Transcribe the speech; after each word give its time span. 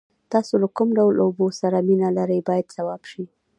تاسو 0.31 0.53
له 0.61 0.67
کوم 0.77 0.89
ډول 0.97 1.13
لوبو 1.21 1.45
سره 1.59 1.77
مینه 1.87 2.09
لرئ 2.17 2.39
باید 2.47 2.73
ځواب 2.77 3.01
شي. 3.11 3.23